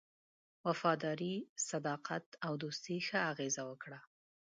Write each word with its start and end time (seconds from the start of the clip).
وفاداري، 0.67 1.35
صداقت 1.69 2.25
او 2.45 2.51
دوستی 2.63 2.97
ښه 3.07 3.19
اغېزه 3.31 3.63
وکړه. 3.69 3.99